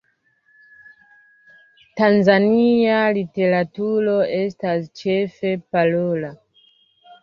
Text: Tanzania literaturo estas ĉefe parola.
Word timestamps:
Tanzania 2.01 2.97
literaturo 3.21 4.19
estas 4.43 4.93
ĉefe 5.03 5.57
parola. 5.75 6.39